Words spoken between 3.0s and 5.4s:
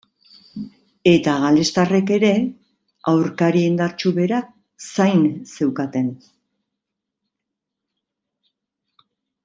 aurkari indartsu bera zain